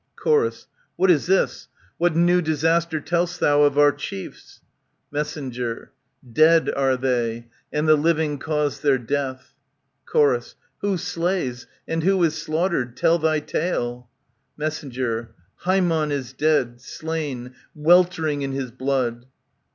[0.17, 1.67] CSor, What is this?
[1.99, 4.59] What new disaster tell'st thou of our chiefs?
[5.11, 5.37] Mess,
[6.33, 9.53] Dead are they, and the living cause their death.
[10.07, 10.37] Chr\
[10.79, 12.97] Who slays, and who is slaughtered?
[12.97, 14.09] Tell thy tale.
[14.57, 14.83] Mess.
[15.57, 19.27] Harmon is dead, slain, weltering in his blood.